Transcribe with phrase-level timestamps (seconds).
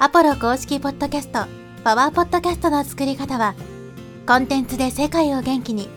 [0.00, 1.46] アポロ公式ポッドキャスト、
[1.84, 3.54] パワーポッドキャストの作り方は、
[4.26, 5.88] コンテンツで世界を元気に、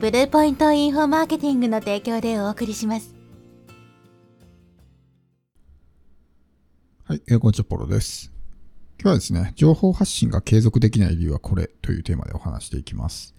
[0.00, 3.14] ブルーポイントインフォマーケティングの提供でお送りします。
[7.04, 8.32] はい、えー、こんにちは、ポロです。
[8.98, 13.34] 今日はですね、情報発信が継続できない理由はこれというテーマでお話していきます。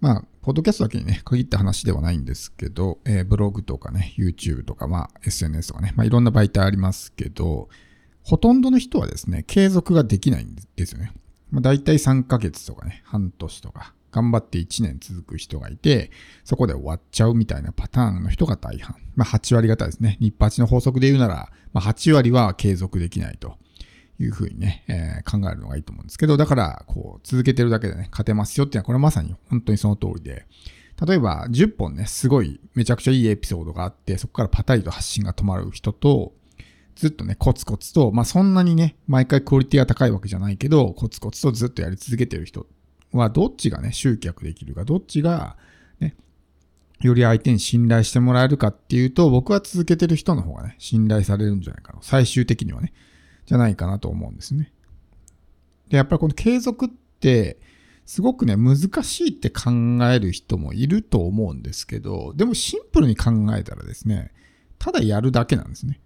[0.00, 7.70] まあ、ポッドキャストだけにね、限った話ではないんですけど、えー、ブログとかね、YouTube とか、まあ、SNS とかね、まあ、いろんな媒体ありますけど、
[8.28, 11.14] ほとんどの人はですね、継続ができないんですよね。
[11.50, 16.10] まあ、大体3ヶ月とかね、半年とか、頑張って1年続く人がいて、
[16.44, 18.96] そこで終わっちゃうみたいなパターンの人が大半。
[19.16, 20.18] まあ、8割方ですね。
[20.20, 23.56] 日八の法則で言うなら、まあ、8割は継続できないと
[24.20, 30.44] いうふうにね、えー、考えるのがいいと思うんですけど、だから、こう、続けてるだけでね、勝てますよっていうのは、これはまさに本当にその通りで、
[31.06, 36.34] 例えば10本ね、すごいめちゃくちゃいいエピソードがあって、そこからパタリと発信が止まる人と、
[36.98, 42.66] ずっとね、コツコツと、まあそんなにね、毎回クオリティが高いわけじゃないけど、コツコツとずっとやり続けてる人
[43.12, 45.56] は、どっちがね、集客できるか、どっちが、
[46.00, 46.16] ね、
[47.00, 52.00] より相手に信頼してもらえるかっていうと、僕は続けてる人の方がね、信頼されるんじゃないかな。
[52.02, 52.92] 最終的にはね、
[53.46, 54.72] じゃないかなと思うんですね。
[55.88, 57.60] で、やっぱりこの継続って、
[58.06, 59.70] すごくね、難しいって考
[60.10, 64.32] える人もいると思うんですけど、でもシンプルに考えたらですね、
[64.80, 66.00] ただやるだけなんですね。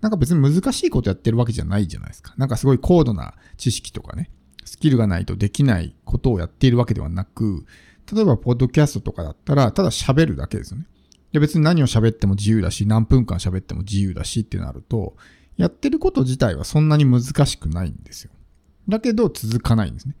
[0.00, 2.34] なんか別に難しいことやってるわけじゃないじゃないですか。
[2.36, 4.30] なんかすごい高度な知識とかね、
[4.64, 7.64] スキルがないとできないことをやっているわけではなく、
[8.12, 10.86] 例えば、ポッドキャストとかだったら、ただ喋るだけですよね。
[11.32, 15.14] で、別に何を喋っても自由だし、何分間喋っても自由だしってなると、
[15.58, 18.30] やってること自体はそんなに難しくないんですよ。
[18.88, 20.14] だけど続かないんですね。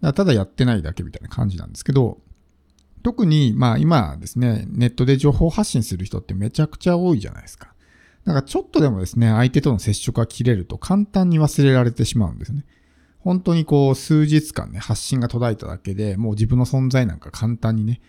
[0.00, 2.20] だただやってないだけみたいな感じなんですけど、
[3.02, 7.69] 特に、まあ今ですね、ネットで情報発信する人ってめちゃくちゃ多いじゃないですか。
[8.24, 12.64] だかちょっとでもですね、相手との接触が切れると簡単に忘れられてしまうんですね。
[13.18, 18.00] 本当にこう数日間ね、発信が途絶えただけでもう自分の存在なんか簡単にね、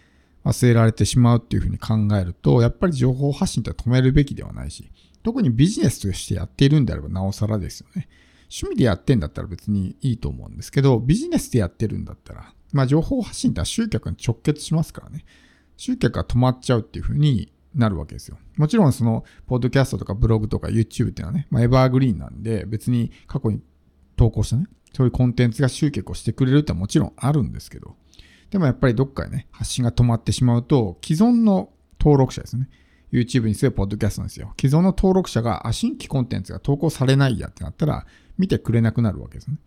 [0.43, 4.89] 忘れられてしまうっていうふうに考えると、やっぱり情報発信って止めるべきではないし、
[5.23, 8.07] 特にビジネスとしてやっているんであればなおさらですよね。
[8.51, 15.23] 趣味でやってんだったら別にいいと思うんですけど、ビジネスでやってるんだったら、まあ情報発信って集客に直結しますからね。
[15.77, 18.37] 集客が止まっちゃうっていうふうになるわけですよ。
[18.57, 23.61] もちろんその、ポッドキャストとかブログとか YouTube っていうのはね、まあ、エバーグリーンなんで、別に過去に
[24.15, 27.95] 投稿したね、そういうコンテンツが集客をしてくれるってもちろんあるんですけど、
[28.49, 32.69] でもやっぱりどっかでね、発信が止まってしまうと、既存の登録者ですね。
[33.11, 34.53] YouTube にせよ、ポッドキャストなんですよ。
[34.59, 38.05] 既存の登録者が、あ、新規コンテンツが投稿されないやってなったら、
[38.37, 39.57] 見てくれなくなるわけですね。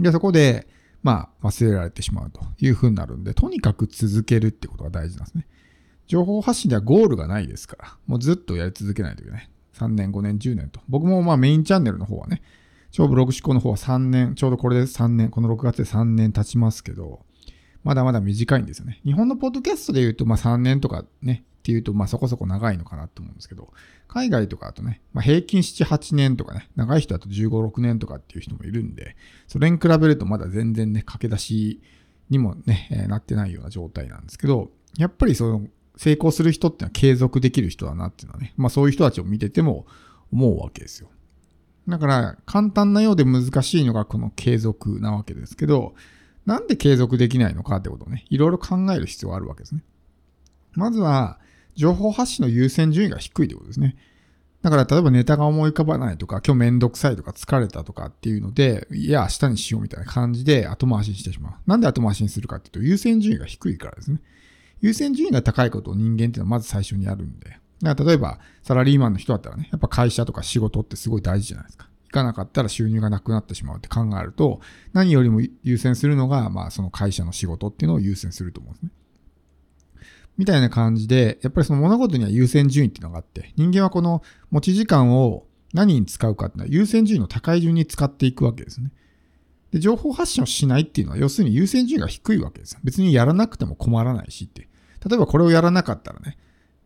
[0.00, 0.66] で、そこで、
[1.02, 5.46] まあ、忘れられてしまうという風になるんで、とにかく続けるってことが大事なんですね。
[6.06, 9.48] 情報発信ではゴールがないですから、もうずっとやり続けないといけない。
[9.74, 10.80] 3年、5年、10年と。
[10.88, 12.42] 僕もまあメインチャンネルの方はね、
[12.90, 17.24] 超ブログ思考の方は3年、ちょうどこれで3年、この6月で3年経ちますけど、
[17.82, 19.00] まだまだ短いんですよね。
[19.04, 23.72] 日本のポッドキャストで言うと、まあ3年とかね、っていうと、まあそこそこ長いのかなと思うんですけど、
[24.06, 29.16] 海外とかだとね、まあ平均7、8年とかね、長い人だと15、6年とかっていう人もいるんで、
[29.48, 31.80] それに比べるとまだ全然ね、駆け出し
[32.30, 39.86] にもね、えー、なってないような状態なんですけど、やっぱりその成功する人ってのは継続できる人だなっていうのはね、まあそういう人たちを見てても
[40.32, 41.08] 思うわけですよ。
[41.88, 45.94] だから簡単なようで難しいのがこの継続なわけですけど、
[46.46, 49.82] なんで継続できないのかってことをね、いろいろ考える必要があるわけですね。
[50.72, 51.38] まずは、
[51.74, 53.96] 情報発信の優先順位が低いってことですね。
[54.62, 61.52] だから例えばネタが思い浮かばないとか、今日めんどくさいとか疲れたとかっていうので、いや、明日にしようみたいな感じで後回しにしてしまう。
[61.66, 64.20] なんで後回しにするかっていうと、優先順位が低いからですね。
[64.84, 67.58] 優先順位が高いことを人間っていうのはまず最初にやるんで。
[67.80, 71.88] だから例えば、サラリーマンの人だったらね、やっぱ会社とか仕事ってすごい大事じゃないですか。
[72.04, 74.60] 行かなかったら収入がなくなってしまうって考えると、
[74.92, 78.90] 何よりも優先するのが、まあその会社の仕事っていうのを優先すると思うんですね。
[80.36, 88.90] みたいな感じで、やっぱりその物事には優先順位っていうのがあって、人間はこの持ち時間を何に使うかっていうのは優先順位の高い順に使っていくわけですね。
[89.72, 92.80] で、情報発信をしないっていうのは、要するに優先順位が低いわけですよ。
[92.84, 94.68] 別にやらなくても困らないしって。
[95.08, 96.38] 例えばこれをやらなかったらね、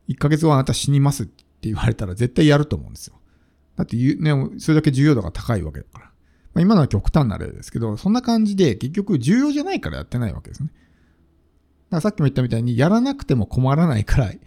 [0.09, 3.15] 1ヶ月後あなた死にますって言われたら絶対やると思うんですよ。
[3.77, 6.05] だって、ね、それだけ重要度が高いわけだから。
[6.07, 6.13] ま
[6.57, 10.71] あ、今のは極端な例ですけど、そんな感じで結局重要じゃないからやってないわけですね。
[10.71, 14.41] だからさっきも言ったみたいに、やらなくても困らないからい、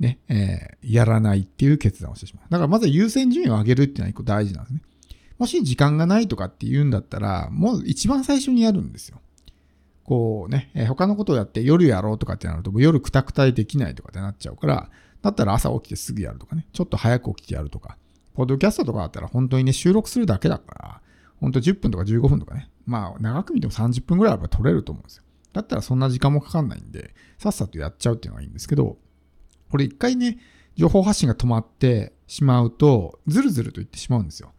[0.00, 2.44] ね、えー、やらないっていう決断をしてしまう。
[2.50, 4.80] だからまず優先順位を上げるっていうのは一個大事なんですね。
[5.38, 9.20] もし時間がないとかって言うんだったら、もう一番最初にやるんですよ。
[10.04, 14.90] こうね、えー、他のことをやって夜やろうとかってなると、もう夜くたくたでできないとかってなっちゃうから、
[15.22, 17.96] だったら朝起きてすぐやるとかね、ちょっと早く起きてやるとか、
[18.34, 21.00] ポッドキャストとかだったら本当にね、収録するだけだから、
[21.40, 25.24] 本当10分とか15分とかね、まあ長く見ても30分ぐらいあれば撮れると思うんですよ。
[25.54, 28.98] だったらそんな時間もかかんないんで、さっさとやっちゃうっていうのがいいんですけど、
[29.70, 30.38] これ一回ね、
[30.76, 34.52] 情報発信が止まってしまうと、ずるずると言ってしまうんですよ。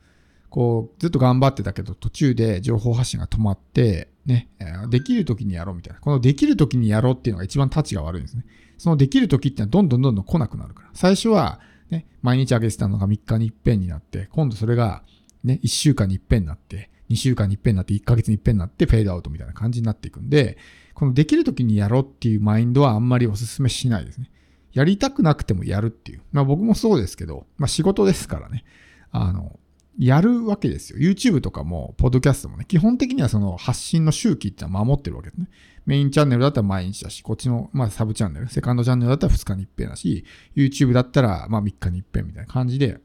[0.55, 4.47] こう、ずっと頑張ってたけど、途中で情報発信が止まって、ね、
[4.89, 5.99] できる時にやろうみたいな。
[5.99, 8.45] このできる時にやろうっていうのが一番タチが悪いんですね。
[8.77, 10.89] そのできる時ってのはどんどんどんどん来なくなるから。
[10.93, 11.59] 最初は、
[11.89, 15.03] ね、毎日上げてたのが3日に一遍になって、今度それが、
[15.43, 20.57] ね、1週間に一遍になって、2週間に一遍になって、1ヶ月に一遍になって、フェードアウトみたいな感じになっていくんで、
[20.93, 24.31] このできる時にやろうっていうマインドはあんまりお勧めしないですね。
[24.71, 26.21] やりたくなくてもやるっていう。
[26.31, 28.63] まあ僕もそうですけど、まあ仕事ですからね。
[29.11, 29.59] あの、
[29.97, 30.99] やるわけですよ。
[30.99, 35.47] YouTube とかも、ポッドキャストもね、基本的にはその発信の周期ってのは守ってるわけですね。
[35.85, 40.25] メインチャンネルだったら毎日だし、こっちの、まあ、サブチャンネル、セカンドチャンネルだったら2日に一遍だし、
[40.55, 42.99] YouTube だったら、まあ、3日に一遍みたいな感じで、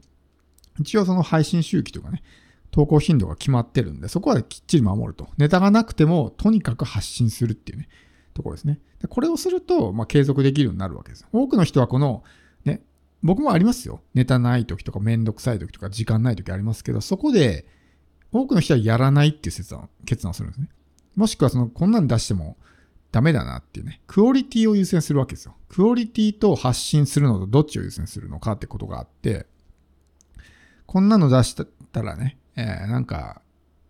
[0.80, 2.22] 一応その配信周期とかね、
[2.70, 5.28] 投稿頻度が決まってるんで、そこはきっちり守ると。
[5.38, 7.88] ネタがなくても、とにかく発信するっていうね、
[8.34, 8.80] ところですね。
[9.00, 11.26] でこれをすると、まあ、継続できるようになるわけです。
[11.32, 12.22] 多くの人はこの、
[13.22, 14.00] 僕もありますよ。
[14.14, 17.66] ネタない時とかめんどくさい時とか時間ない時ありますけど、そこで
[18.32, 20.68] 多くの人はやらないっていう決断決断をするんですね。
[21.16, 22.56] もしくはその、こんなん出しても
[23.12, 25.56] ダメだなっていうね、クオリティを優先するわけですよ。
[25.68, 29.46] クオリティと発信するのとどっちを優先するのかってことがあって、
[30.86, 31.56] こんなの出し
[31.92, 33.42] たらね、えー、なんか、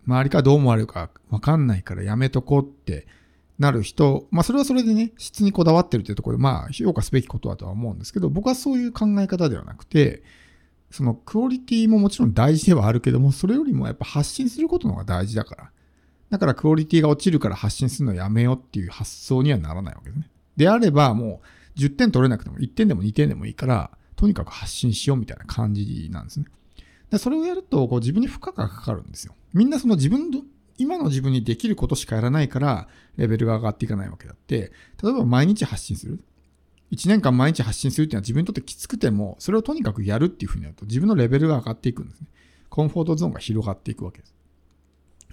[0.06, 3.06] 周りからどう思われるかわかんないからやめとこうって
[3.60, 10.22] なる人、まあそれはそれでね、質にこだわってるというところで、まあ評価すべきことだとは思うんですけど、僕はそういう考え方ではなくて、
[10.90, 15.70] そのクオリティももちろん大事ではあるけども、それよりもやっぱ発信することの方が大事だから。
[16.30, 20.30] だからクオリティが落ちるから発信するのやめようっていう発想にはならないわけですね。
[20.56, 21.42] であればも
[21.76, 26.46] う10点取れなくても1点でも2点でもいいから、とにかく発信しようみたいな感じなんですね。
[27.10, 29.34] でそれをやるとこう自分に負荷がかかるんですよ。
[29.52, 30.30] みんなその自分
[30.80, 34.72] 今の自分にできることしかやらないから、レベルが上がっていかないわけだって、
[35.02, 36.24] 例えば毎日発信する。
[36.90, 42.28] 1年間毎日発信するっていうのは自分にとってきつくても、それをとにかくやるっていうふうになると、自分のレベルが上がっていくんですね。
[42.70, 44.34] コンフォートゾーンが広がっていくわけです。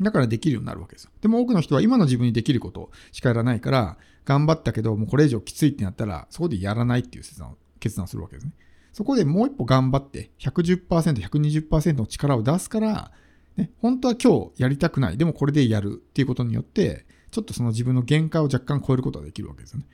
[0.02, 1.12] だからできるようになるわけですよ。
[1.22, 8.52] でも多くの人は今の自分にできることしかやらないから、頑張ったけど、もうこれ以上きついってなったら、そこでやらないっていう決断決断するわけですね。
[8.92, 13.12] そこでもう一歩頑張って、110%、120%の力を出すから、
[13.58, 15.18] ね、本当は今日やりたくない。
[15.18, 19.86] でもこれでやるっていうことによって、ちょっとその自分の限界を若干超えることができるわけですよね。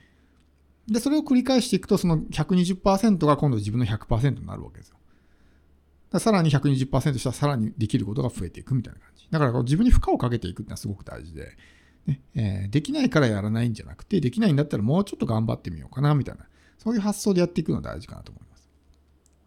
[0.86, 4.96] で、それを繰り返していくと、その120%が今度自分の100%になるわけですよ。
[6.10, 9.26] ださらに120%したらさらにできることが増えていくみたいな感じ。
[9.30, 11.56] だから自分に負荷をかけていくっていうのはすごく大事で、
[12.06, 16.46] ねえー、できないからやらないんじゃなくて、できないんだったらもうちょっと頑張ってみようかなみたいな、
[16.78, 18.70] そういう発想でやっていくのが大事かなと思います。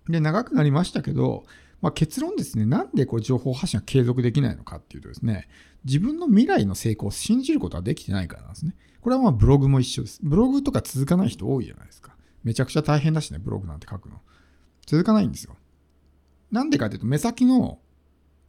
[0.09, 1.45] で、長くなりましたけど、
[1.81, 5.47] まあ、結論ですね、なんでこれ情報発信が継続できないのかっていうとですね、
[5.85, 8.75] 自分の未来の成功を信じることができてないからなんですね。
[9.01, 10.19] これはまあブログも一緒です。
[10.23, 12.15] ブログとか続かない人多いじゃないですか。
[12.43, 14.19] めちゃくちゃ大変だしね、ブログなんて書くの。
[14.85, 15.55] 続かないんですよ。
[16.51, 17.79] なんでかっていうと、目先の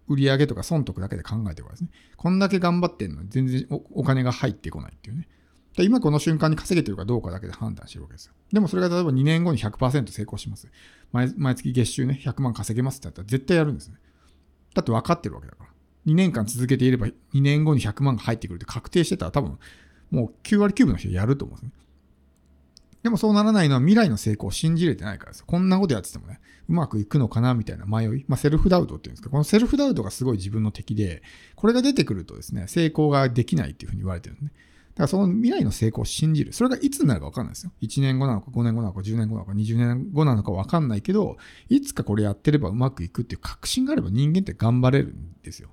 [0.09, 1.91] 売上とか損得だけで考えてるからですね。
[2.17, 5.29] こんだけ頑張ってんのに全然お金が入ってこないっていうね。
[5.79, 8.33] で今この瞬間に稼げてるかどうかだけで判断してるわけですよ。
[8.53, 10.69] でもそれが例えば2年後に100%成功します。
[11.13, 13.95] 毎毎月月収ね、100万稼げますってなったら絶対やるんですね。
[14.75, 15.71] だって分かってるわけだから。
[16.07, 19.57] 2年間続けていれば2年後に100万が入ってくるって確定してたら多分
[20.11, 21.73] もう9割9分の人やると思うんですね。
[23.05, 25.45] でもそうならないのは未来の成功を信じれてないからです。
[25.45, 28.25] こんなことやっててもね、うまくいくのかなみたいな迷い。
[28.27, 31.23] まあセルフダウトっていうんですか、このセルフダウトがすごい自分の敵で、
[31.55, 34.53] これが出てくるとですね、成功ができないっていうふうに言われてるんで、ね。
[34.99, 36.53] だからその未来の成功を信じる。
[36.53, 37.73] それがいつになるか分かんないですよ。
[37.83, 41.37] 1年後なのか5年後なのか10年後なのか20年後なのか分かんないけど、
[41.69, 45.69] いつかこれやってればうまくいくっていう確信があれば人間って頑張れるんですよ。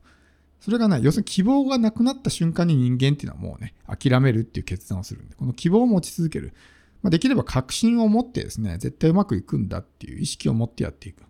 [0.59, 1.03] それがない。
[1.03, 6.53] 要するに希望がなくなった瞬間に人間っていうのはもうね、諦めるっていう決断をするんで、この希望を持ち続ける。
[7.01, 11.23] まあ、できれば確信を持ってですね、絶対うまくいくんだっていう意識を持ってやっていく。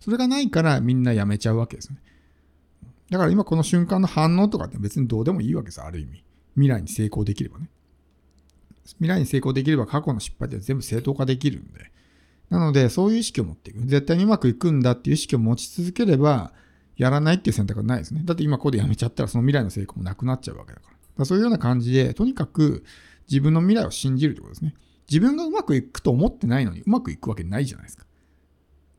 [0.00, 1.98] それがないからみんなやめちゃうわけですね。
[3.10, 6.24] だから今この瞬間の反応とかって別にどうでもいいわけです、ある意味。
[6.54, 7.68] 未来に成功できればね。
[8.98, 11.90] 未来に成功できれば過去の失敗って全部正当化できるんで。
[12.48, 13.80] なので、そういう意識を持っていく。
[13.86, 16.52] 絶対にうまくいくんだっていう意識を持ち続ければ、
[16.96, 18.22] やらないっていう選択はないですね。
[18.24, 20.96] だって今ここでやめちゃったらその未来の成功もなくなっちゃうわけだから。
[20.96, 22.84] からそういうような感じで、とにかく
[23.28, 24.74] 自分の未来を信じるってことですね。
[25.08, 28.06] 自分がうまくいくと思ってないのにうまくいくわけないじゃないですか。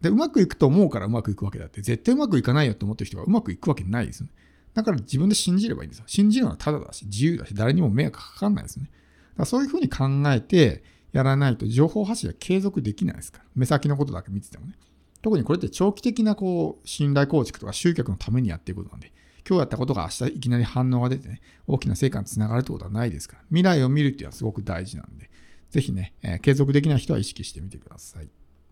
[0.02, 4.32] で、うまくいくと思うからうまくいくわけだって、絶対うまくいかないよって思ってる人がうまくいくわけないですよね。
[4.74, 6.06] だから自分で信じればいいんですよ。
[6.08, 8.90] 信じるのはただだし、自由だし、誰にも迷惑かかんないですね。
[9.38, 13.46] だそういうふうに考えてやらないと情報発信は継続できないですから。
[13.56, 14.76] 目先のことだけ見ててもね。
[15.22, 19.12] 特にこれって長期的なこう信頼構築とか集客のためにやっていくことなんで、
[19.48, 25.30] 今日やったことが明日いきなり反応が出てね、大きな成果につながるってことはないですから、未来を見るっていうのはすごく大事なんで、
[25.70, 28.30] ぜひね、えー継続できない人は意識してみてください。